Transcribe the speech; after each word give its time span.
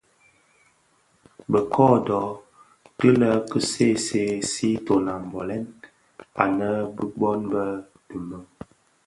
Bë 1.51 1.59
kōdō 1.73 2.21
ti 2.97 3.09
lè 3.19 3.29
ki 3.49 3.59
see 3.69 3.95
see 4.05 4.31
siiton 4.51 5.05
a 5.13 5.15
bolè 5.31 5.57
anë 6.43 6.69
bi 6.95 7.03
bon 7.19 7.41
bë 7.51 7.65
dimèn. 8.09 8.45